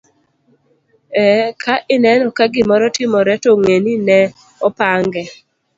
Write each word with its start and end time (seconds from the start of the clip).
Ee, 1.11 1.47
ka 1.61 1.73
ineno 1.95 2.27
ka 2.37 2.45
gimoro 2.53 2.85
timore 2.95 3.33
to 3.43 3.51
ng'e 3.61 3.77
ni 3.85 3.93
ne 4.07 4.19
opange. 4.67 5.21